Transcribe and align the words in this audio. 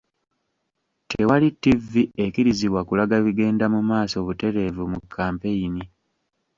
Tewali 1.09 1.47
ttivi 1.53 2.03
ekkirizibwa 2.25 2.81
kulaga 2.87 3.15
bigenda 3.25 3.65
mu 3.73 3.81
maaso 3.89 4.15
butereevu 4.27 4.83
mu 4.93 4.99
kampeyini 5.13 5.83